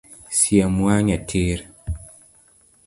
Siem 0.37 0.73
wang’e 0.83 1.17
tir 1.29 1.59